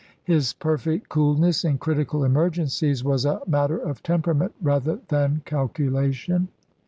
[0.23, 6.47] His perfect coolness in critical emergencies was a matter of temperament rather than calculation.